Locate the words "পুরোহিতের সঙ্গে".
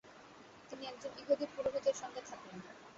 1.53-2.21